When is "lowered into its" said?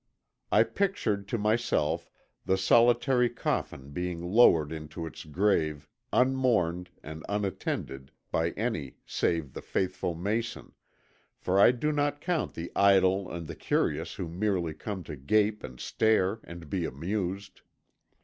4.19-5.25